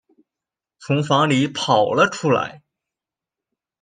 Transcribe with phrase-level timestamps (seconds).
[0.79, 2.63] 从房里跑了出来